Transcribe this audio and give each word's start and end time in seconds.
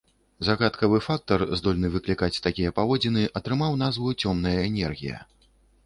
Загадкавы 0.45 1.01
фактар, 1.07 1.43
здольны 1.61 1.91
выклікаць 1.97 2.31
такія 2.47 2.73
паводзіны, 2.81 3.29
атрымаў 3.43 3.81
назву 3.87 4.19
цёмная 4.21 4.59
энергія. 4.69 5.17